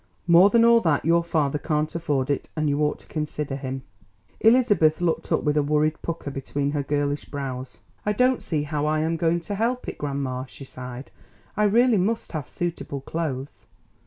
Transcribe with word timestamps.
More 0.25 0.49
than 0.49 0.65
all 0.65 0.81
that, 0.81 1.05
your 1.05 1.23
father 1.23 1.59
can't 1.59 1.93
afford 1.93 2.31
it, 2.31 2.49
and 2.55 2.67
you 2.67 2.81
ought 2.81 2.97
to 3.01 3.05
consider 3.05 3.55
him." 3.55 3.83
Elizabeth 4.39 4.99
looked 4.99 5.31
up 5.31 5.43
with 5.43 5.55
a 5.57 5.61
worried 5.61 6.01
pucker 6.01 6.31
between 6.31 6.71
her 6.71 6.81
girlish 6.81 7.25
brows. 7.25 7.81
"I 8.03 8.13
don't 8.13 8.41
see 8.41 8.63
how 8.63 8.87
I 8.87 9.01
am 9.01 9.15
going 9.15 9.41
to 9.41 9.53
help 9.53 9.87
it, 9.87 9.99
grandma," 9.99 10.45
she 10.45 10.65
sighed; 10.65 11.11
"I 11.55 11.65
really 11.65 11.97
must 11.97 12.31
have 12.31 12.49
suitable 12.49 13.01
clothes." 13.01 13.67